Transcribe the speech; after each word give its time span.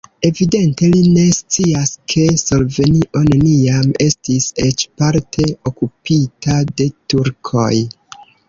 Evidente 0.27 0.87
li 0.93 1.01
ne 1.17 1.25
scias, 1.39 1.91
ke 2.13 2.23
Slovenio 2.43 3.23
neniam 3.27 3.93
estis 4.07 4.49
eĉ 4.65 4.87
parte 5.03 5.47
okupita 5.73 6.61
de 6.81 6.89
turkoj. 7.15 7.73